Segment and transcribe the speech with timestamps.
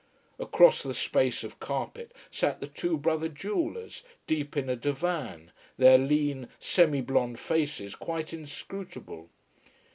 [0.39, 5.99] Across the space of carpet sat the two brother jewellers, deep in a divan, their
[5.99, 9.29] lean, semi blond faces quite inscrutable.